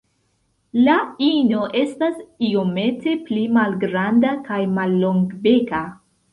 [0.87, 0.95] La
[1.25, 2.17] ino estas
[2.49, 5.87] iomete pli malgranda kaj mallongbeka.